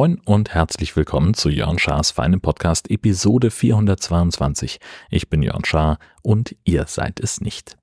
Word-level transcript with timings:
Moin 0.00 0.20
und 0.24 0.54
herzlich 0.54 0.94
willkommen 0.94 1.34
zu 1.34 1.48
Jörn 1.48 1.80
Schars 1.80 2.12
feinem 2.12 2.40
Podcast 2.40 2.88
Episode 2.90 3.50
422. 3.50 4.78
Ich 5.10 5.28
bin 5.28 5.42
Jörn 5.42 5.64
Schaar 5.64 5.98
und 6.22 6.54
ihr 6.64 6.86
seid 6.86 7.18
es 7.18 7.40
nicht. 7.40 7.79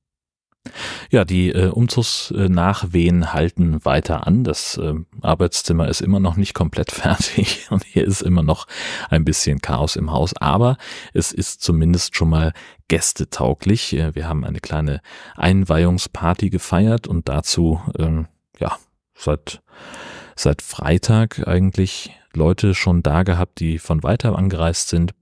Ja, 1.10 1.26
die 1.26 1.50
äh, 1.50 1.70
Umzugsnachwehen 1.70 3.34
halten 3.34 3.84
weiter 3.86 4.28
an. 4.28 4.44
Das 4.44 4.78
äh, 4.78 4.94
Arbeitszimmer 5.22 5.88
ist 5.88 6.02
immer 6.02 6.20
noch 6.20 6.36
nicht 6.36 6.54
komplett 6.54 6.92
fertig 6.94 7.68
und 7.70 7.84
hier 7.84 8.06
ist 8.06 8.22
immer 8.22 8.44
noch 8.44 8.68
ein 9.10 9.26
bisschen 9.26 9.60
Chaos 9.60 9.96
im 9.96 10.12
Haus, 10.12 10.36
aber 10.38 10.78
es 11.14 11.32
ist 11.32 11.62
zumindest 11.62 12.16
schon 12.16 12.30
mal 12.30 12.54
gästetauglich. 12.88 13.94
Äh, 13.94 14.16
wir 14.16 14.28
haben 14.28 14.44
eine 14.44 14.60
kleine 14.60 15.02
Einweihungsparty 15.36 16.50
gefeiert 16.50 17.08
und 17.08 17.30
dazu, 17.30 17.82
ähm, 17.98 18.28
ja, 18.60 18.78
seit 19.16 19.62
seit 20.40 20.62
Freitag 20.62 21.48
eigentlich 21.48 22.12
Leute 22.34 22.76
schon 22.76 23.04
da 23.04 23.24
gehabt, 23.24 23.60
die 23.60 23.80
von 23.80 24.04
weiter 24.04 24.38
angereist 24.38 24.90
sind. 24.90 25.14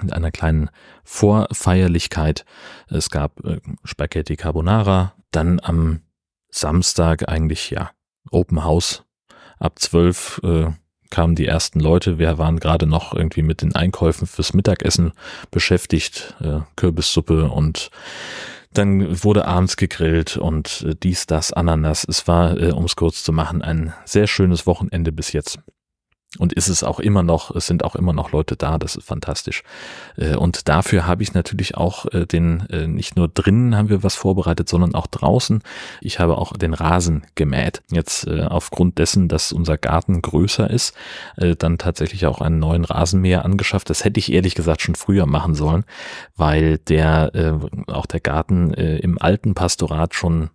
Mit 0.00 0.12
einer 0.12 0.30
kleinen 0.30 0.70
Vorfeierlichkeit. 1.04 2.44
Es 2.88 3.10
gab 3.10 3.44
äh, 3.44 3.60
Spaghetti 3.84 4.36
Carbonara. 4.36 5.14
Dann 5.30 5.60
am 5.60 6.02
Samstag 6.50 7.28
eigentlich, 7.28 7.70
ja, 7.70 7.90
Open 8.30 8.64
House. 8.64 9.04
Ab 9.58 9.78
zwölf 9.78 10.40
äh, 10.44 10.70
kamen 11.10 11.34
die 11.34 11.46
ersten 11.46 11.80
Leute. 11.80 12.18
Wir 12.18 12.38
waren 12.38 12.60
gerade 12.60 12.86
noch 12.86 13.14
irgendwie 13.14 13.42
mit 13.42 13.62
den 13.62 13.74
Einkäufen 13.74 14.26
fürs 14.26 14.54
Mittagessen 14.54 15.12
beschäftigt. 15.50 16.36
Äh, 16.40 16.60
Kürbissuppe 16.76 17.50
und 17.50 17.90
dann 18.74 19.24
wurde 19.24 19.46
abends 19.46 19.76
gegrillt 19.76 20.36
und 20.36 20.84
äh, 20.86 20.94
dies, 20.94 21.26
das, 21.26 21.52
Ananas. 21.52 22.04
Es 22.08 22.28
war, 22.28 22.58
äh, 22.58 22.72
um 22.72 22.84
es 22.84 22.96
kurz 22.96 23.24
zu 23.24 23.32
machen, 23.32 23.62
ein 23.62 23.94
sehr 24.04 24.26
schönes 24.26 24.66
Wochenende 24.66 25.12
bis 25.12 25.32
jetzt. 25.32 25.58
Und 26.36 26.52
ist 26.52 26.68
es 26.68 26.84
auch 26.84 27.00
immer 27.00 27.22
noch, 27.22 27.56
es 27.56 27.66
sind 27.66 27.84
auch 27.84 27.96
immer 27.96 28.12
noch 28.12 28.32
Leute 28.32 28.54
da, 28.54 28.76
das 28.76 28.96
ist 28.96 29.06
fantastisch. 29.06 29.62
Äh, 30.18 30.36
und 30.36 30.68
dafür 30.68 31.06
habe 31.06 31.22
ich 31.22 31.32
natürlich 31.32 31.74
auch 31.78 32.04
äh, 32.12 32.26
den, 32.26 32.68
äh, 32.68 32.86
nicht 32.86 33.16
nur 33.16 33.28
drinnen 33.28 33.74
haben 33.74 33.88
wir 33.88 34.02
was 34.02 34.14
vorbereitet, 34.14 34.68
sondern 34.68 34.94
auch 34.94 35.06
draußen. 35.06 35.62
Ich 36.02 36.20
habe 36.20 36.36
auch 36.36 36.54
den 36.54 36.74
Rasen 36.74 37.26
gemäht. 37.34 37.82
Jetzt 37.90 38.28
aufgrund 38.28 38.98
dessen, 38.98 39.28
dass 39.28 39.52
unser 39.52 39.78
Garten 39.78 40.20
größer 40.20 40.68
ist, 40.68 40.94
dann 41.36 41.78
tatsächlich 41.78 42.26
auch 42.26 42.40
einen 42.40 42.58
neuen 42.58 42.84
Rasenmäher 42.84 43.44
angeschafft. 43.44 43.88
Das 43.90 44.04
hätte 44.04 44.18
ich 44.18 44.32
ehrlich 44.32 44.54
gesagt 44.54 44.82
schon 44.82 44.94
früher 44.94 45.26
machen 45.26 45.54
sollen, 45.54 45.84
weil 46.36 46.78
der, 46.78 47.58
auch 47.86 48.06
der 48.06 48.20
Garten 48.20 48.72
im 48.74 49.20
alten 49.20 49.54
Pastorat 49.54 50.14
schon 50.14 50.50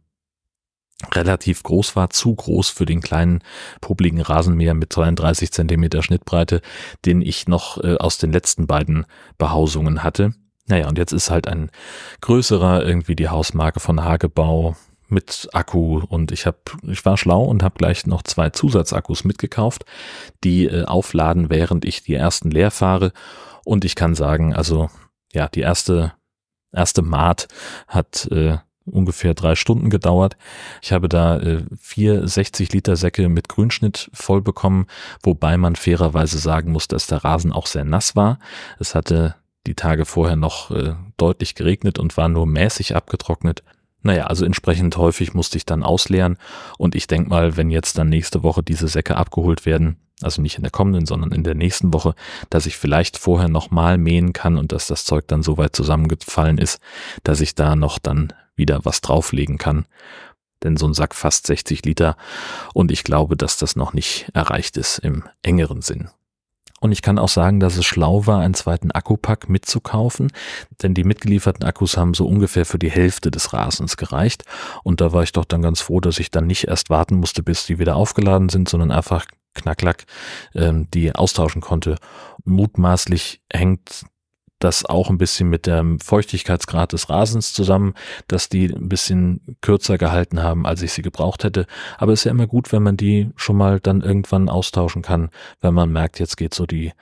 relativ 1.12 1.64
groß 1.64 1.96
war, 1.96 2.10
zu 2.10 2.36
groß 2.36 2.70
für 2.70 2.86
den 2.86 3.02
kleinen 3.02 3.42
publigen 3.82 4.22
Rasenmäher 4.22 4.74
mit 4.74 4.94
32 4.94 5.52
Zentimeter 5.52 6.04
Schnittbreite, 6.04 6.62
den 7.06 7.22
ich 7.22 7.48
noch 7.48 7.84
äh, 7.84 7.98
aus 7.98 8.18
den 8.18 8.32
letzten 8.32 8.68
beiden 8.68 9.06
Behausungen 9.38 10.04
hatte. 10.04 10.34
Naja, 10.68 10.88
und 10.88 10.98
jetzt 10.98 11.12
ist 11.12 11.30
halt 11.30 11.48
ein 11.48 11.70
größerer 12.22 12.86
irgendwie 12.86 13.16
die 13.16 13.30
Hausmarke 13.30 13.80
von 13.80 14.04
Hagebau 14.04 14.76
mit 15.10 15.50
Akku 15.54 16.02
und 16.08 16.32
ich 16.32 16.46
habe 16.46 16.58
ich 16.84 17.06
war 17.06 17.18
schlau 17.18 17.44
und 17.44 17.64
habe 17.64 17.76
gleich 17.78 18.08
noch 18.08 18.24
zwei 18.24 18.50
Zusatzakkus 18.50 19.24
mitgekauft, 19.26 19.86
die 20.44 20.66
äh, 20.66 20.86
aufladen, 20.86 21.50
während 21.50 21.86
ich 21.86 22.04
die 22.04 22.16
ersten 22.16 22.50
leer 22.50 22.72
fahre 22.72 23.12
und 23.66 23.86
ich 23.86 23.96
kann 23.96 24.16
sagen, 24.16 24.54
also 24.54 24.90
ja, 25.34 25.48
die 25.48 25.62
erste 25.62 26.14
erste 26.72 27.02
Maat 27.02 27.48
hat 27.88 28.28
äh, 28.32 28.58
ungefähr 28.86 29.34
drei 29.34 29.56
Stunden 29.56 29.90
gedauert. 29.90 30.38
Ich 30.82 30.92
habe 30.92 31.10
da 31.10 31.40
äh, 31.40 31.64
vier 31.80 32.28
60 32.28 32.74
Liter 32.74 32.96
Säcke 32.96 33.30
mit 33.30 33.50
Grünschnitt 33.50 34.10
voll 34.14 34.42
bekommen, 34.42 34.88
wobei 35.22 35.58
man 35.58 35.76
fairerweise 35.76 36.38
sagen 36.38 36.72
muss, 36.72 36.88
dass 36.88 37.08
der 37.08 37.24
Rasen 37.24 37.52
auch 37.52 37.68
sehr 37.68 37.86
nass 37.86 38.16
war. 38.16 38.40
Es 38.80 38.96
hatte 38.96 39.36
die 39.66 39.76
Tage 39.76 40.06
vorher 40.06 40.36
noch 40.36 40.72
äh, 40.72 40.96
deutlich 41.18 41.56
geregnet 41.56 42.00
und 42.00 42.18
war 42.18 42.28
nur 42.28 42.46
mäßig 42.46 42.96
abgetrocknet. 42.96 43.64
Naja, 44.02 44.26
also 44.26 44.44
entsprechend 44.44 44.98
häufig 44.98 45.34
musste 45.34 45.58
ich 45.58 45.66
dann 45.66 45.82
ausleeren 45.82 46.38
und 46.78 46.94
ich 46.94 47.08
denke 47.08 47.30
mal, 47.30 47.56
wenn 47.56 47.70
jetzt 47.70 47.98
dann 47.98 48.10
nächste 48.10 48.44
Woche 48.44 48.62
diese 48.62 48.90
Säcke 48.90 49.16
abgeholt 49.16 49.66
werden, 49.66 49.96
also 50.22 50.42
nicht 50.42 50.58
in 50.58 50.64
der 50.64 50.72
kommenden, 50.72 51.06
sondern 51.06 51.32
in 51.32 51.44
der 51.44 51.56
nächsten 51.56 51.94
Woche, 51.94 52.14
dass 52.50 52.66
ich 52.66 52.76
vielleicht 52.76 53.18
vorher 53.18 53.48
nochmal 53.48 53.98
mähen 53.98 54.34
kann 54.34 54.58
und 54.58 54.74
dass 54.74 54.88
das 54.88 55.06
Zeug 55.06 55.28
dann 55.28 55.42
so 55.42 55.58
weit 55.58 55.74
zusammengefallen 55.74 56.58
ist, 56.58 56.82
dass 57.24 57.40
ich 57.40 57.56
da 57.56 57.78
noch 57.78 57.98
dann 57.98 58.34
wieder 58.56 58.84
was 58.84 59.02
drauflegen 59.02 59.58
kann. 59.58 59.86
Denn 60.64 60.78
so 60.78 60.88
ein 60.88 60.94
Sack 60.94 61.14
fast 61.14 61.48
60 61.48 61.84
Liter 61.86 62.16
und 62.74 62.92
ich 62.92 63.04
glaube, 63.04 63.36
dass 63.36 63.58
das 63.58 63.76
noch 63.76 63.94
nicht 63.94 64.30
erreicht 64.34 64.78
ist 64.78 65.00
im 65.00 65.24
engeren 65.42 65.82
Sinn. 65.82 66.10
Und 66.84 66.92
ich 66.92 67.02
kann 67.02 67.18
auch 67.18 67.30
sagen, 67.30 67.62
dass 67.62 67.78
es 67.78 67.86
schlau 67.86 68.28
war, 68.28 68.42
einen 68.42 68.56
zweiten 68.56 68.92
Akkupack 68.92 69.48
mitzukaufen, 69.48 70.34
denn 70.82 70.94
die 70.94 71.06
mitgelieferten 71.06 71.64
Akkus 71.64 71.96
haben 71.96 72.14
so 72.14 72.28
ungefähr 72.28 72.66
für 72.66 72.78
die 72.78 72.92
Hälfte 72.92 73.32
des 73.32 73.54
Rasens 73.54 73.96
gereicht. 73.96 74.44
Und 74.84 75.00
da 75.00 75.14
war 75.14 75.24
ich 75.24 75.32
doch 75.32 75.46
dann 75.46 75.62
ganz 75.62 75.80
froh, 75.80 76.02
dass 76.02 76.20
ich 76.20 76.30
dann 76.30 76.46
nicht 76.46 76.68
erst 76.68 76.90
warten 76.90 77.16
musste, 77.16 77.42
bis 77.42 77.66
die 77.66 77.80
wieder 77.80 77.96
aufgeladen 77.96 78.50
sind, 78.50 78.68
sondern 78.68 78.92
einfach 78.92 79.26
knacklack 79.54 80.04
ähm, 80.56 80.90
die 80.94 81.16
austauschen 81.16 81.62
konnte. 81.62 81.96
Mutmaßlich 82.44 83.42
hängt 83.50 84.04
das 84.64 84.86
auch 84.86 85.10
ein 85.10 85.18
bisschen 85.18 85.50
mit 85.50 85.68
dem 85.68 86.00
Feuchtigkeitsgrad 86.00 86.94
des 86.94 87.10
Rasens 87.10 87.54
zusammen, 87.54 87.94
dass 88.28 88.50
die 88.50 88.74
ein 88.74 88.90
bisschen 88.90 89.42
kürzer 89.62 89.98
gehalten 89.98 90.42
haben, 90.42 90.66
als 90.66 90.82
ich 90.82 90.94
sie 90.94 91.02
gebraucht 91.02 91.44
hätte. 91.44 91.66
Aber 91.98 92.14
es 92.14 92.22
ist 92.22 92.26
ja 92.26 92.32
immer 92.32 92.48
gut, 92.48 92.72
wenn 92.72 92.84
man 92.84 92.98
die 92.98 93.30
schon 93.36 93.58
mal 93.58 93.80
dann 93.80 94.02
irgendwann 94.02 94.50
austauschen 94.50 95.02
kann, 95.02 95.30
wenn 95.62 95.74
man 95.74 95.92
merkt, 95.92 96.20
jetzt 96.20 96.38
geht 96.38 96.54
so 96.54 96.66
die 96.66 96.94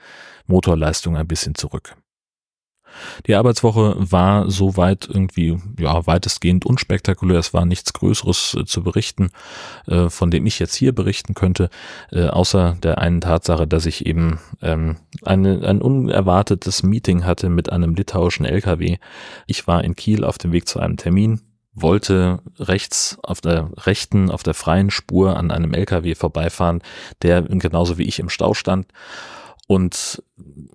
Motorleistung 0.46 1.16
ein 1.16 1.28
bisschen 1.28 1.54
zurück. 1.54 1.94
Die 3.26 3.34
Arbeitswoche 3.34 3.96
war 3.98 4.50
soweit 4.50 5.08
irgendwie, 5.08 5.58
ja, 5.78 6.06
weitestgehend 6.06 6.66
unspektakulär. 6.66 7.38
Es 7.38 7.54
war 7.54 7.64
nichts 7.64 7.92
Größeres 7.92 8.56
äh, 8.60 8.64
zu 8.64 8.82
berichten, 8.82 9.30
äh, 9.86 10.08
von 10.08 10.30
dem 10.30 10.46
ich 10.46 10.58
jetzt 10.58 10.74
hier 10.74 10.94
berichten 10.94 11.34
könnte, 11.34 11.70
äh, 12.10 12.26
außer 12.26 12.76
der 12.82 12.98
einen 12.98 13.20
Tatsache, 13.20 13.66
dass 13.66 13.86
ich 13.86 14.06
eben 14.06 14.40
ähm, 14.60 14.96
eine, 15.22 15.66
ein 15.66 15.82
unerwartetes 15.82 16.82
Meeting 16.82 17.24
hatte 17.24 17.48
mit 17.48 17.70
einem 17.70 17.94
litauischen 17.94 18.44
LKW. 18.44 18.98
Ich 19.46 19.66
war 19.66 19.84
in 19.84 19.96
Kiel 19.96 20.24
auf 20.24 20.38
dem 20.38 20.52
Weg 20.52 20.68
zu 20.68 20.80
einem 20.80 20.96
Termin 20.96 21.40
wollte 21.74 22.40
rechts 22.58 23.18
auf 23.22 23.40
der 23.40 23.70
rechten, 23.78 24.30
auf 24.30 24.42
der 24.42 24.54
freien 24.54 24.90
Spur 24.90 25.36
an 25.36 25.50
einem 25.50 25.72
LKW 25.72 26.14
vorbeifahren, 26.14 26.82
der 27.22 27.42
genauso 27.42 27.98
wie 27.98 28.04
ich 28.04 28.18
im 28.18 28.28
Stau 28.28 28.54
stand 28.54 28.86
und 29.68 30.22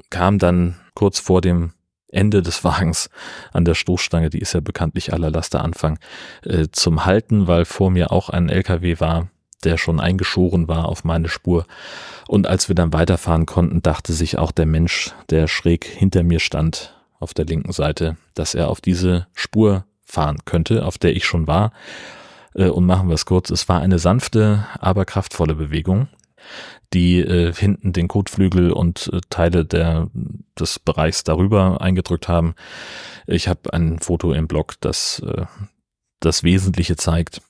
kam 0.10 0.40
dann 0.40 0.76
kurz 0.96 1.20
vor 1.20 1.42
dem 1.42 1.74
Ende 2.18 2.42
des 2.42 2.64
Wagens 2.64 3.10
an 3.54 3.64
der 3.64 3.76
Stoßstange, 3.76 4.30
die 4.30 4.40
ist 4.40 4.54
ja 4.54 4.60
bekanntlich 4.60 5.14
aller 5.14 5.32
Laster 5.32 5.64
Anfang, 5.64 6.00
äh, 6.44 6.68
zum 6.72 7.06
Halten, 7.06 7.48
weil 7.48 7.66
vor 7.66 7.92
mir 7.92 8.12
auch 8.12 8.30
ein 8.30 8.50
LKW 8.50 9.00
war, 9.00 9.28
der 9.64 9.78
schon 9.78 10.00
eingeschoren 10.00 10.68
war 10.68 10.90
auf 10.90 11.04
meine 11.04 11.30
Spur. 11.30 11.66
Und 12.28 12.48
als 12.48 12.68
wir 12.68 12.76
dann 12.76 12.94
weiterfahren 12.94 13.46
konnten, 13.46 13.82
dachte 13.82 14.14
sich 14.14 14.38
auch 14.38 14.52
der 14.52 14.66
Mensch, 14.66 15.14
der 15.30 15.48
schräg 15.48 15.86
hinter 15.86 16.24
mir 16.24 16.40
stand, 16.40 16.94
auf 17.20 17.34
der 17.34 17.46
linken 17.46 17.72
Seite, 17.72 18.18
dass 18.36 18.54
er 18.54 18.70
auf 18.70 18.82
diese 18.82 19.28
Spur 19.34 19.86
fahren 20.04 20.38
könnte, 20.46 20.86
auf 20.86 20.98
der 20.98 21.16
ich 21.16 21.26
schon 21.26 21.48
war. 21.48 21.72
Äh, 22.54 22.70
und 22.70 22.86
machen 22.86 23.08
wir 23.08 23.16
es 23.16 23.26
kurz, 23.26 23.50
es 23.50 23.70
war 23.70 23.80
eine 23.82 24.00
sanfte, 24.00 24.66
aber 24.80 25.06
kraftvolle 25.06 25.56
Bewegung 25.56 26.08
die 26.94 27.20
äh, 27.20 27.54
hinten 27.54 27.94
den 27.94 28.08
Kotflügel 28.08 28.72
und 28.72 29.10
äh, 29.14 29.20
Teile 29.30 29.66
der, 29.66 30.08
des 30.58 30.80
Bereichs 30.80 31.24
darüber 31.24 31.82
eingedrückt 31.82 32.28
haben. 32.28 32.56
Ich 33.26 33.48
habe 33.48 33.74
ein 33.74 34.00
Foto 34.00 34.34
im 34.34 34.48
Blog, 34.48 34.76
das 34.80 35.20
äh, 35.20 35.46
das 36.20 36.44
Wesentliche 36.44 36.96
zeigt. 36.96 37.42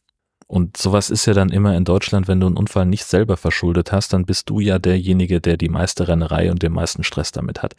Und 0.47 0.77
sowas 0.77 1.09
ist 1.09 1.25
ja 1.25 1.33
dann 1.33 1.49
immer 1.49 1.75
in 1.75 1.83
Deutschland, 1.83 2.29
wenn 2.29 2.39
du 2.39 2.47
einen 2.47 2.55
Unfall 2.55 2.85
nicht 2.85 3.03
selber 3.03 3.35
verschuldet 3.35 3.91
hast, 3.91 4.13
dann 4.13 4.25
bist 4.25 4.49
du 4.49 4.61
ja 4.61 4.79
derjenige, 4.79 5.41
der 5.41 5.57
die 5.57 5.67
meiste 5.67 6.07
Rennerei 6.07 6.49
und 6.49 6.63
den 6.63 6.71
meisten 6.71 7.03
Stress 7.03 7.33
damit 7.33 7.61
hat. 7.61 7.75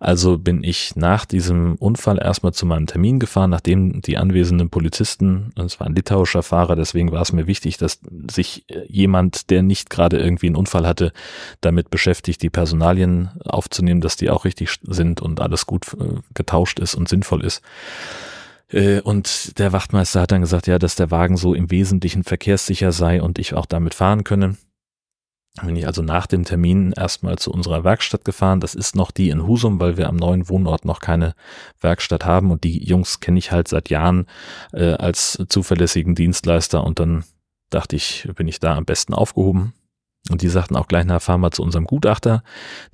Also 0.00 0.36
bin 0.36 0.64
ich 0.64 0.96
nach 0.96 1.26
diesem 1.26 1.76
Unfall 1.76 2.18
erstmal 2.18 2.52
zu 2.52 2.66
meinem 2.66 2.86
Termin 2.86 3.20
gefahren, 3.20 3.50
nachdem 3.50 4.00
die 4.00 4.16
anwesenden 4.16 4.68
Polizisten, 4.68 5.52
es 5.54 5.78
war 5.78 5.86
ein 5.86 5.94
litauischer 5.94 6.42
Fahrer, 6.42 6.74
deswegen 6.74 7.12
war 7.12 7.22
es 7.22 7.32
mir 7.32 7.46
wichtig, 7.46 7.76
dass 7.76 8.00
sich 8.28 8.64
jemand, 8.88 9.50
der 9.50 9.62
nicht 9.62 9.90
gerade 9.90 10.18
irgendwie 10.18 10.46
einen 10.46 10.56
Unfall 10.56 10.88
hatte, 10.88 11.12
damit 11.60 11.90
beschäftigt, 11.90 12.42
die 12.42 12.50
Personalien 12.50 13.30
aufzunehmen, 13.44 14.00
dass 14.00 14.16
die 14.16 14.30
auch 14.30 14.44
richtig 14.44 14.70
sind 14.82 15.20
und 15.20 15.40
alles 15.40 15.66
gut 15.66 15.94
äh, 15.94 16.20
getauscht 16.34 16.80
ist 16.80 16.96
und 16.96 17.08
sinnvoll 17.08 17.44
ist. 17.44 17.62
Äh, 18.72 19.00
und 19.00 19.58
der 19.58 19.72
Wachtmeister 19.72 20.20
hat 20.22 20.32
dann 20.32 20.40
gesagt, 20.40 20.66
ja, 20.66 20.78
dass 20.78 20.96
der 20.96 21.10
Wagen 21.10 21.36
so 21.36 21.54
im 21.54 21.70
Wesentlichen 21.70 22.24
verkehrssicher 22.24 22.92
sei 22.92 23.22
und 23.22 23.38
ich 23.38 23.54
auch 23.54 23.66
damit 23.66 23.94
fahren 23.94 24.24
könne. 24.24 24.56
Bin 25.62 25.76
ich 25.76 25.86
also 25.86 26.00
nach 26.00 26.26
dem 26.26 26.44
Termin 26.44 26.92
erstmal 26.92 27.36
zu 27.36 27.52
unserer 27.52 27.84
Werkstatt 27.84 28.24
gefahren. 28.24 28.60
Das 28.60 28.74
ist 28.74 28.96
noch 28.96 29.10
die 29.10 29.28
in 29.28 29.46
Husum, 29.46 29.80
weil 29.80 29.98
wir 29.98 30.08
am 30.08 30.16
neuen 30.16 30.48
Wohnort 30.48 30.86
noch 30.86 31.00
keine 31.00 31.34
Werkstatt 31.78 32.24
haben. 32.24 32.50
Und 32.50 32.64
die 32.64 32.82
Jungs 32.82 33.20
kenne 33.20 33.38
ich 33.38 33.52
halt 33.52 33.68
seit 33.68 33.90
Jahren 33.90 34.26
äh, 34.72 34.94
als 34.94 35.38
zuverlässigen 35.50 36.14
Dienstleister. 36.14 36.82
Und 36.82 37.00
dann 37.00 37.24
dachte 37.68 37.96
ich, 37.96 38.26
bin 38.34 38.48
ich 38.48 38.60
da 38.60 38.76
am 38.76 38.86
besten 38.86 39.12
aufgehoben. 39.12 39.74
Und 40.30 40.40
die 40.40 40.48
sagten 40.48 40.76
auch 40.76 40.88
gleich, 40.88 41.04
na, 41.04 41.20
fahren 41.20 41.42
wir 41.42 41.50
zu 41.50 41.62
unserem 41.62 41.84
Gutachter. 41.84 42.42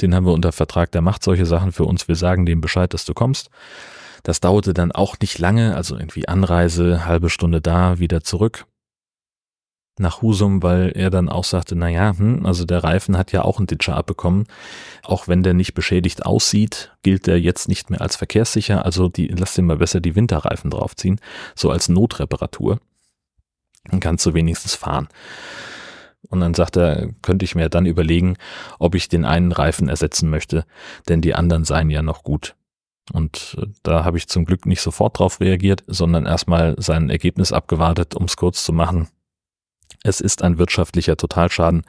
Den 0.01 0.13
haben 0.13 0.27
wir 0.27 0.33
unter 0.33 0.51
Vertrag, 0.51 0.91
der 0.91 1.03
macht 1.03 1.23
solche 1.23 1.47
Sachen 1.47 1.71
für 1.71 1.85
uns. 1.85 2.09
Wir 2.09 2.17
sagen 2.17 2.45
dem 2.45 2.61
Bescheid, 2.61 2.93
dass 2.93 3.05
du 3.05 3.15
kommst. 3.15 3.51
Das 4.23 4.41
dauerte 4.41 4.75
dann 4.75 4.93
auch 4.93 5.17
nicht 5.21 5.39
lange, 5.39 5.75
also 5.75 5.97
irgendwie 5.97 6.29
Anreise, 6.29 7.05
halbe 7.05 7.31
Stunde 7.31 7.61
da, 7.61 7.99
wieder 7.99 8.23
zurück 8.23 8.67
nach 10.01 10.23
Husum, 10.23 10.63
weil 10.63 10.93
er 10.95 11.11
dann 11.11 11.29
auch 11.29 11.45
sagte, 11.45 11.77
na 11.77 11.89
ja, 11.89 12.17
hm, 12.17 12.45
also 12.47 12.65
der 12.65 12.85
Reifen 12.85 13.17
hat 13.17 13.33
ja 13.33 13.43
auch 13.43 13.59
einen 13.59 13.67
Ditcher 13.67 13.97
abbekommen. 13.97 14.47
Auch 15.03 15.29
wenn 15.29 15.43
der 15.43 15.55
nicht 15.55 15.75
beschädigt 15.75 16.27
aussieht, 16.27 16.93
gilt 17.03 17.27
der 17.27 17.41
jetzt 17.41 17.69
nicht 17.69 17.91
mehr 17.91 18.01
als 18.01 18.17
verkehrssicher. 18.17 18.85
Also 18.85 19.09
die, 19.09 19.29
lass 19.29 19.55
dir 19.55 19.63
mal 19.63 19.79
besser 19.79 20.01
die 20.01 20.17
Winterreifen 20.17 20.71
draufziehen, 20.71 21.21
so 21.55 21.71
als 21.71 21.89
Notreparatur. 21.89 22.81
Dann 23.85 24.01
kannst 24.01 24.27
du 24.27 24.35
wenigstens 24.35 24.75
fahren. 24.75 25.09
Und 26.29 26.41
dann 26.41 26.55
sagt 26.55 26.77
er, 26.77 27.11
könnte 27.23 27.45
ich 27.45 27.55
mir 27.55 27.69
dann 27.69 27.87
überlegen, 27.87 28.37
ob 28.79 28.95
ich 28.95 29.09
den 29.09 29.25
einen 29.25 29.53
Reifen 29.53 29.89
ersetzen 29.89 30.29
möchte, 30.29 30.67
denn 31.09 31.21
die 31.21 31.35
anderen 31.35 31.65
seien 31.65 31.91
ja 31.91 32.03
noch 32.03 32.23
gut. 32.23 32.55
Und 33.13 33.57
äh, 33.61 33.67
da 33.83 34.05
habe 34.05 34.19
ich 34.19 34.29
zum 34.29 34.45
Glück 34.45 34.67
nicht 34.67 34.81
sofort 34.81 35.19
drauf 35.19 35.41
reagiert, 35.41 35.85
sondern 35.87 36.27
erstmal 36.27 36.75
sein 36.79 37.11
Ergebnis 37.11 37.53
abgewartet, 37.53 38.15
um 38.15 38.25
es 38.25 38.37
kurz 38.37 38.65
zu 38.65 38.73
machen. 38.73 39.09
Es 40.05 40.21
ist 40.21 40.43
ein 40.43 40.59
wirtschaftlicher 40.59 41.17
Totalschaden. 41.17 41.83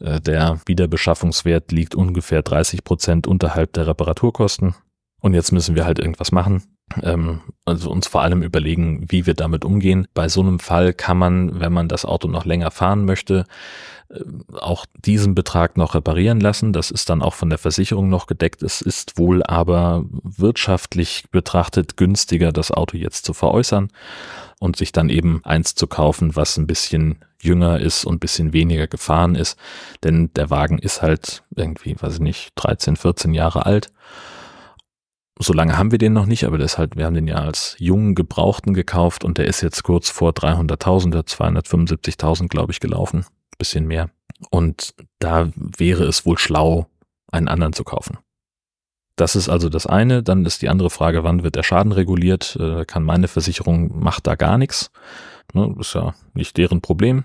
Äh, 0.00 0.20
der 0.20 0.60
Wiederbeschaffungswert 0.66 1.72
liegt 1.72 1.94
ungefähr 1.94 2.42
30 2.42 2.84
Prozent 2.84 3.26
unterhalb 3.26 3.72
der 3.74 3.86
Reparaturkosten. 3.86 4.74
Und 5.20 5.34
jetzt 5.34 5.52
müssen 5.52 5.76
wir 5.76 5.84
halt 5.84 5.98
irgendwas 5.98 6.32
machen. 6.32 6.62
Ähm, 7.02 7.40
also 7.64 7.90
uns 7.90 8.06
vor 8.06 8.22
allem 8.22 8.42
überlegen, 8.42 9.04
wie 9.08 9.26
wir 9.26 9.34
damit 9.34 9.64
umgehen. 9.64 10.06
Bei 10.14 10.28
so 10.28 10.40
einem 10.40 10.58
Fall 10.58 10.92
kann 10.92 11.18
man, 11.18 11.60
wenn 11.60 11.72
man 11.72 11.88
das 11.88 12.04
Auto 12.04 12.28
noch 12.28 12.44
länger 12.44 12.70
fahren 12.70 13.04
möchte, 13.04 13.44
auch 14.60 14.84
diesen 15.04 15.34
Betrag 15.34 15.76
noch 15.76 15.94
reparieren 15.94 16.40
lassen. 16.40 16.72
Das 16.72 16.90
ist 16.90 17.08
dann 17.08 17.22
auch 17.22 17.34
von 17.34 17.48
der 17.48 17.58
Versicherung 17.58 18.08
noch 18.08 18.26
gedeckt. 18.26 18.62
Es 18.62 18.82
ist 18.82 19.18
wohl 19.18 19.42
aber 19.42 20.04
wirtschaftlich 20.22 21.24
betrachtet 21.30 21.96
günstiger, 21.96 22.52
das 22.52 22.70
Auto 22.70 22.96
jetzt 22.96 23.24
zu 23.24 23.32
veräußern 23.32 23.88
und 24.58 24.76
sich 24.76 24.92
dann 24.92 25.08
eben 25.08 25.40
eins 25.44 25.74
zu 25.74 25.86
kaufen, 25.86 26.36
was 26.36 26.56
ein 26.56 26.66
bisschen 26.66 27.24
jünger 27.40 27.80
ist 27.80 28.04
und 28.04 28.20
bisschen 28.20 28.52
weniger 28.52 28.86
gefahren 28.86 29.34
ist. 29.34 29.58
Denn 30.04 30.30
der 30.34 30.50
Wagen 30.50 30.78
ist 30.78 31.02
halt 31.02 31.42
irgendwie, 31.56 31.96
weiß 31.98 32.14
ich 32.14 32.20
nicht, 32.20 32.50
13, 32.56 32.96
14 32.96 33.34
Jahre 33.34 33.66
alt. 33.66 33.92
So 35.38 35.52
lange 35.52 35.76
haben 35.78 35.90
wir 35.90 35.98
den 35.98 36.12
noch 36.12 36.26
nicht, 36.26 36.44
aber 36.44 36.58
das 36.58 36.78
halt, 36.78 36.96
wir 36.96 37.06
haben 37.06 37.14
den 37.14 37.26
ja 37.26 37.36
als 37.36 37.74
jungen 37.78 38.14
Gebrauchten 38.14 38.74
gekauft 38.74 39.24
und 39.24 39.38
der 39.38 39.46
ist 39.46 39.62
jetzt 39.62 39.82
kurz 39.82 40.10
vor 40.10 40.30
300.000, 40.32 41.26
275.000, 41.26 42.48
glaube 42.48 42.70
ich, 42.70 42.78
gelaufen. 42.78 43.24
Bisschen 43.58 43.86
mehr. 43.86 44.10
Und 44.50 44.94
da 45.18 45.50
wäre 45.54 46.04
es 46.04 46.26
wohl 46.26 46.38
schlau, 46.38 46.86
einen 47.30 47.48
anderen 47.48 47.72
zu 47.72 47.84
kaufen. 47.84 48.18
Das 49.16 49.36
ist 49.36 49.48
also 49.48 49.68
das 49.68 49.86
eine. 49.86 50.22
Dann 50.22 50.44
ist 50.44 50.62
die 50.62 50.68
andere 50.68 50.90
Frage, 50.90 51.22
wann 51.22 51.42
wird 51.42 51.54
der 51.54 51.62
Schaden 51.62 51.92
reguliert? 51.92 52.56
Äh, 52.58 52.84
kann 52.86 53.04
meine 53.04 53.28
Versicherung, 53.28 53.98
macht 54.02 54.26
da 54.26 54.34
gar 54.34 54.58
nichts. 54.58 54.90
Ne, 55.52 55.74
ist 55.78 55.94
ja 55.94 56.14
nicht 56.34 56.56
deren 56.56 56.80
Problem. 56.80 57.24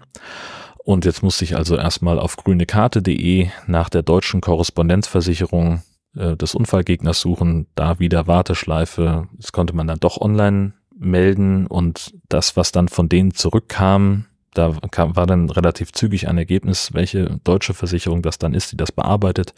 Und 0.77 1.06
jetzt 1.06 1.24
musste 1.24 1.44
ich 1.44 1.56
also 1.56 1.75
erstmal 1.75 2.19
auf 2.19 2.38
grünekarte.de 2.38 3.50
nach 3.65 3.89
der 3.89 4.03
deutschen 4.03 4.41
Korrespondenzversicherung 4.41 5.81
äh, 6.15 6.38
des 6.38 6.56
Unfallgegners 6.56 7.19
suchen, 7.19 7.68
da 7.75 8.00
wieder 8.00 8.27
Warteschleife. 8.27 9.27
Das 9.33 9.51
konnte 9.51 9.75
man 9.75 9.88
dann 9.88 10.00
doch 10.00 10.21
online 10.21 10.73
melden 10.97 11.68
und 11.68 12.13
das, 12.30 12.56
was 12.56 12.71
dann 12.71 12.88
von 12.88 13.09
denen 13.09 13.33
zurückkam, 13.33 14.26
da 14.57 14.75
kam, 14.92 15.15
war 15.15 15.27
dann 15.27 15.50
relativ 15.50 15.92
zügig 15.92 16.27
ein 16.27 16.38
Ergebnis, 16.38 16.94
welche 16.94 17.39
deutsche 17.44 17.74
Versicherung 17.74 18.21
das 18.21 18.38
dann 18.38 18.54
ist, 18.54 18.71
die 18.71 18.77
das 18.77 18.92
bearbeitet. 18.92 19.54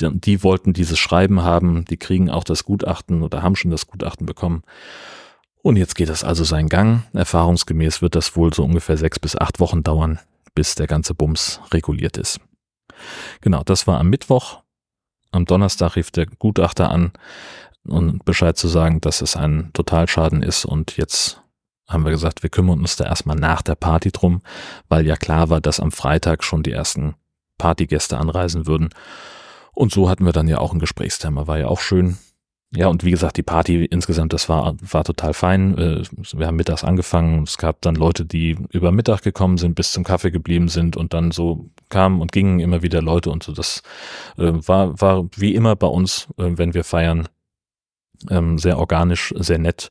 Die, 0.00 0.10
die 0.12 0.42
wollten 0.42 0.72
dieses 0.72 0.98
Schreiben 0.98 1.42
haben, 1.42 1.84
die 1.84 1.96
kriegen 1.96 2.30
auch 2.30 2.44
das 2.44 2.64
Gutachten 2.64 3.22
oder 3.22 3.42
haben 3.42 3.56
schon 3.56 3.70
das 3.70 3.86
Gutachten 3.86 4.26
bekommen. 4.26 4.62
Und 5.62 5.76
jetzt 5.76 5.94
geht 5.96 6.08
das 6.08 6.24
also 6.24 6.44
seinen 6.44 6.68
Gang. 6.68 7.02
Erfahrungsgemäß 7.12 8.00
wird 8.00 8.14
das 8.14 8.36
wohl 8.36 8.54
so 8.54 8.64
ungefähr 8.64 8.96
sechs 8.96 9.18
bis 9.18 9.36
acht 9.36 9.60
Wochen 9.60 9.82
dauern, 9.82 10.18
bis 10.54 10.74
der 10.74 10.86
ganze 10.86 11.14
Bums 11.14 11.60
reguliert 11.72 12.16
ist. 12.16 12.40
Genau, 13.40 13.62
das 13.64 13.86
war 13.86 14.00
am 14.00 14.08
Mittwoch. 14.08 14.62
Am 15.30 15.44
Donnerstag 15.44 15.96
rief 15.96 16.10
der 16.10 16.26
Gutachter 16.26 16.90
an, 16.90 17.12
um 17.86 18.18
Bescheid 18.24 18.56
zu 18.56 18.68
sagen, 18.68 19.00
dass 19.00 19.20
es 19.20 19.36
ein 19.36 19.70
Totalschaden 19.72 20.42
ist 20.42 20.64
und 20.64 20.96
jetzt 20.96 21.42
haben 21.88 22.04
wir 22.04 22.12
gesagt, 22.12 22.42
wir 22.42 22.50
kümmern 22.50 22.80
uns 22.80 22.96
da 22.96 23.04
erstmal 23.04 23.36
nach 23.36 23.62
der 23.62 23.74
Party 23.74 24.12
drum, 24.12 24.42
weil 24.88 25.06
ja 25.06 25.16
klar 25.16 25.48
war, 25.48 25.60
dass 25.60 25.80
am 25.80 25.90
Freitag 25.90 26.44
schon 26.44 26.62
die 26.62 26.72
ersten 26.72 27.14
Partygäste 27.56 28.18
anreisen 28.18 28.66
würden. 28.66 28.90
Und 29.74 29.92
so 29.92 30.08
hatten 30.08 30.24
wir 30.24 30.32
dann 30.32 30.48
ja 30.48 30.58
auch 30.58 30.72
ein 30.72 30.80
Gesprächsthema, 30.80 31.46
war 31.46 31.58
ja 31.58 31.68
auch 31.68 31.80
schön. 31.80 32.18
Ja, 32.70 32.88
und 32.88 33.02
wie 33.02 33.10
gesagt, 33.10 33.38
die 33.38 33.42
Party 33.42 33.86
insgesamt, 33.86 34.34
das 34.34 34.50
war, 34.50 34.76
war 34.82 35.02
total 35.02 35.32
fein. 35.32 35.78
Äh, 35.78 36.02
wir 36.34 36.46
haben 36.46 36.56
mittags 36.56 36.84
angefangen. 36.84 37.44
Es 37.44 37.56
gab 37.56 37.80
dann 37.80 37.94
Leute, 37.94 38.26
die 38.26 38.58
über 38.70 38.92
Mittag 38.92 39.22
gekommen 39.22 39.56
sind, 39.56 39.74
bis 39.74 39.92
zum 39.92 40.04
Kaffee 40.04 40.30
geblieben 40.30 40.68
sind 40.68 40.94
und 40.94 41.14
dann 41.14 41.30
so 41.30 41.70
kamen 41.88 42.20
und 42.20 42.30
gingen 42.30 42.60
immer 42.60 42.82
wieder 42.82 43.00
Leute 43.00 43.30
und 43.30 43.42
so. 43.42 43.52
Das 43.52 43.82
äh, 44.36 44.52
war, 44.52 45.00
war 45.00 45.26
wie 45.34 45.54
immer 45.54 45.76
bei 45.76 45.86
uns, 45.86 46.28
äh, 46.36 46.58
wenn 46.58 46.74
wir 46.74 46.84
feiern, 46.84 47.28
ähm, 48.30 48.58
sehr 48.58 48.78
organisch, 48.78 49.34
sehr 49.36 49.58
nett. 49.58 49.90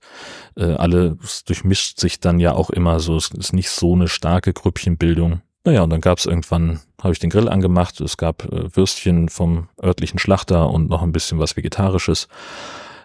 Äh, 0.55 0.73
alles 0.73 1.43
durchmischt 1.45 1.99
sich 1.99 2.19
dann 2.19 2.39
ja 2.39 2.53
auch 2.53 2.69
immer 2.69 2.99
so, 2.99 3.15
es 3.15 3.29
ist 3.31 3.53
nicht 3.53 3.69
so 3.69 3.93
eine 3.93 4.07
starke 4.07 4.53
Grüppchenbildung. 4.53 5.41
Naja, 5.63 5.83
und 5.83 5.89
dann 5.89 6.01
gab 6.01 6.17
es 6.17 6.25
irgendwann, 6.25 6.79
habe 7.01 7.13
ich 7.13 7.19
den 7.19 7.29
Grill 7.29 7.49
angemacht, 7.49 7.99
es 7.99 8.17
gab 8.17 8.45
äh, 8.45 8.75
Würstchen 8.75 9.29
vom 9.29 9.67
örtlichen 9.83 10.19
Schlachter 10.19 10.69
und 10.69 10.89
noch 10.89 11.01
ein 11.01 11.11
bisschen 11.11 11.39
was 11.39 11.57
Vegetarisches. 11.57 12.27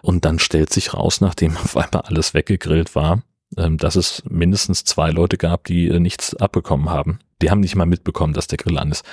Und 0.01 0.25
dann 0.25 0.39
stellt 0.39 0.71
sich 0.71 0.93
raus, 0.93 1.21
nachdem 1.21 1.57
auf 1.63 1.75
einmal 1.75 2.03
alles 2.05 2.33
weggegrillt 2.33 2.95
war, 2.95 3.21
dass 3.55 3.95
es 3.95 4.23
mindestens 4.29 4.83
zwei 4.83 5.11
Leute 5.11 5.37
gab, 5.37 5.65
die 5.65 5.87
äh, 5.87 5.99
nichts 5.99 6.35
abbekommen 6.35 6.89
haben. 6.89 7.19
Die 7.41 7.51
haben 7.51 7.59
nicht 7.59 7.75
mal 7.75 7.85
mitbekommen, 7.85 8.33
dass 8.33 8.47
der 8.47 8.57
Grill 8.57 8.77
an 8.77 8.91
ist. 8.91 9.05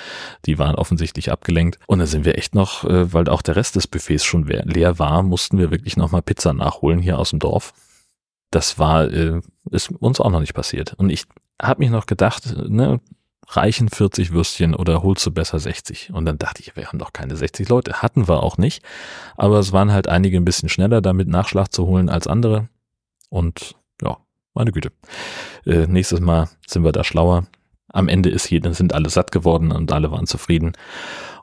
Die 0.45 0.57
waren 0.57 0.75
offensichtlich 0.75 1.31
abgelenkt. 1.31 1.79
Und 1.87 1.99
da 1.99 2.05
sind 2.05 2.25
wir 2.25 2.37
echt 2.37 2.55
noch, 2.55 2.83
äh, 2.85 3.13
weil 3.13 3.27
auch 3.27 3.41
der 3.41 3.55
Rest 3.55 3.75
des 3.75 3.87
Buffets 3.87 4.23
schon 4.23 4.45
leer 4.45 4.99
war, 4.99 5.23
mussten 5.23 5.57
wir 5.57 5.71
wirklich 5.71 5.97
nochmal 5.97 6.21
Pizza 6.21 6.53
nachholen 6.53 6.99
hier 6.99 7.19
aus 7.19 7.31
dem 7.31 7.39
Dorf. 7.39 7.73
Das 8.49 8.79
war, 8.79 9.11
äh, 9.11 9.41
ist 9.69 9.91
uns 9.91 10.19
auch 10.19 10.29
noch 10.29 10.39
nicht 10.39 10.53
passiert. 10.53 10.93
Und 10.93 11.09
ich 11.09 11.25
habe 11.61 11.79
mich 11.79 11.89
noch 11.89 12.05
gedacht, 12.05 12.55
ne, 12.67 12.99
reichen 13.47 13.89
40 13.89 14.31
Würstchen 14.31 14.75
oder 14.75 15.03
holst 15.03 15.25
du 15.25 15.31
besser 15.31 15.59
60? 15.59 16.11
Und 16.13 16.25
dann 16.25 16.37
dachte 16.37 16.61
ich, 16.61 16.75
wir 16.75 16.87
haben 16.87 16.99
doch 16.99 17.13
keine 17.13 17.35
60 17.35 17.67
Leute. 17.69 18.01
Hatten 18.01 18.27
wir 18.27 18.43
auch 18.43 18.57
nicht. 18.57 18.83
Aber 19.35 19.59
es 19.59 19.71
waren 19.71 19.91
halt 19.91 20.07
einige 20.07 20.37
ein 20.37 20.45
bisschen 20.45 20.69
schneller, 20.69 21.01
damit 21.01 21.27
Nachschlag 21.27 21.71
zu 21.71 21.85
holen 21.85 22.09
als 22.09 22.27
andere. 22.27 22.69
Und 23.29 23.75
ja, 24.01 24.17
meine 24.53 24.71
Güte. 24.71 24.91
Äh, 25.65 25.87
nächstes 25.87 26.19
Mal 26.19 26.49
sind 26.67 26.83
wir 26.83 26.91
da 26.91 27.03
schlauer. 27.03 27.47
Am 27.89 28.07
Ende 28.07 28.29
ist 28.29 28.49
jeder, 28.49 28.73
sind 28.73 28.93
alle 28.93 29.09
satt 29.09 29.31
geworden 29.31 29.71
und 29.71 29.91
alle 29.91 30.11
waren 30.11 30.27
zufrieden. 30.27 30.73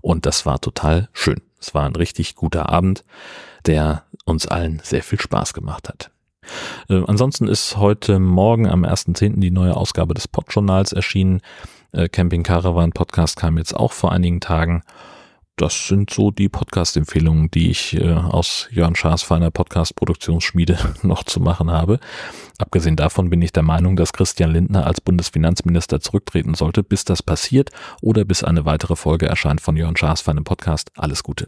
Und 0.00 0.26
das 0.26 0.46
war 0.46 0.60
total 0.60 1.08
schön. 1.12 1.40
Es 1.60 1.74
war 1.74 1.84
ein 1.84 1.96
richtig 1.96 2.34
guter 2.34 2.68
Abend, 2.68 3.04
der 3.66 4.04
uns 4.24 4.46
allen 4.46 4.80
sehr 4.82 5.02
viel 5.02 5.20
Spaß 5.20 5.52
gemacht 5.52 5.88
hat. 5.88 6.10
Äh, 6.88 7.02
ansonsten 7.06 7.48
ist 7.48 7.76
heute 7.76 8.18
Morgen 8.18 8.68
am 8.68 8.84
1.10. 8.84 9.40
die 9.40 9.50
neue 9.50 9.76
Ausgabe 9.76 10.14
des 10.14 10.28
Podjournals 10.28 10.92
erschienen. 10.92 11.40
Äh, 11.92 12.08
Camping 12.08 12.42
Caravan 12.42 12.92
Podcast 12.92 13.36
kam 13.36 13.58
jetzt 13.58 13.74
auch 13.74 13.92
vor 13.92 14.12
einigen 14.12 14.40
Tagen 14.40 14.82
das 15.60 15.88
sind 15.88 16.10
so 16.10 16.30
die 16.30 16.48
Podcast-Empfehlungen, 16.48 17.50
die 17.50 17.70
ich 17.70 17.96
äh, 17.96 18.12
aus 18.12 18.68
Jörn 18.70 18.94
Schaas 18.94 19.22
feiner 19.22 19.50
Podcast-Produktionsschmiede 19.50 20.78
noch 21.02 21.24
zu 21.24 21.40
machen 21.40 21.70
habe. 21.70 21.98
Abgesehen 22.58 22.96
davon 22.96 23.30
bin 23.30 23.42
ich 23.42 23.52
der 23.52 23.62
Meinung, 23.62 23.96
dass 23.96 24.12
Christian 24.12 24.52
Lindner 24.52 24.86
als 24.86 25.00
Bundesfinanzminister 25.00 26.00
zurücktreten 26.00 26.54
sollte, 26.54 26.82
bis 26.82 27.04
das 27.04 27.22
passiert 27.22 27.70
oder 28.00 28.24
bis 28.24 28.44
eine 28.44 28.64
weitere 28.64 28.96
Folge 28.96 29.26
erscheint 29.26 29.60
von 29.60 29.76
Jörn 29.76 29.96
Schaas 29.96 30.20
feinem 30.20 30.44
Podcast. 30.44 30.90
Alles 30.96 31.22
Gute. 31.22 31.46